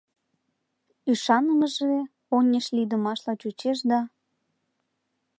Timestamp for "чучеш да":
3.41-3.99